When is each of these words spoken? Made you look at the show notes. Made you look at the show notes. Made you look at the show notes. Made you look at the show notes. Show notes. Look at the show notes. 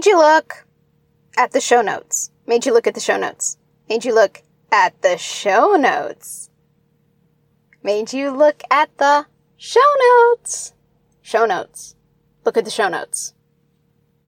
Made 0.00 0.06
you 0.06 0.16
look 0.16 0.64
at 1.36 1.52
the 1.52 1.60
show 1.60 1.82
notes. 1.82 2.30
Made 2.46 2.64
you 2.64 2.72
look 2.72 2.86
at 2.86 2.94
the 2.94 3.00
show 3.00 3.18
notes. 3.18 3.58
Made 3.86 4.06
you 4.06 4.14
look 4.14 4.42
at 4.72 5.02
the 5.02 5.18
show 5.18 5.76
notes. 5.76 6.48
Made 7.82 8.14
you 8.14 8.30
look 8.30 8.62
at 8.70 8.96
the 8.96 9.26
show 9.58 9.92
notes. 10.00 10.72
Show 11.20 11.44
notes. 11.44 11.96
Look 12.46 12.56
at 12.56 12.64
the 12.64 12.70
show 12.70 12.88
notes. 12.88 13.34